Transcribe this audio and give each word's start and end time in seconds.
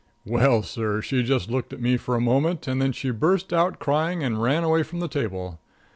Well 0.25 0.63
sir, 0.63 0.99
she 1.03 1.21
just 1.21 1.51
looked 1.51 1.71
at 1.73 1.79
me 1.79 1.95
for 1.95 2.15
a 2.15 2.19
moment, 2.19 2.67
and 2.67 2.81
then 2.81 2.91
she 2.91 3.11
burst 3.11 3.53
out 3.53 3.77
crying 3.77 4.23
and 4.23 4.41
ran 4.41 4.63
away 4.63 4.81
from 4.81 4.99
the 4.99 5.07
table. 5.07 5.59